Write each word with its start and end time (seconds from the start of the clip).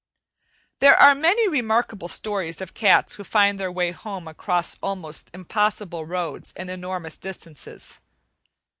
There 0.79 0.97
are 0.99 1.13
many 1.13 1.47
remarkable 1.47 2.07
stories 2.07 2.59
of 2.59 2.73
cats 2.73 3.13
who 3.13 3.23
find 3.23 3.59
their 3.59 3.71
way 3.71 3.91
home 3.91 4.27
across 4.27 4.75
almost 4.81 5.29
impossible 5.31 6.07
roads 6.07 6.53
and 6.57 6.71
enormous 6.71 7.19
distances. 7.19 7.99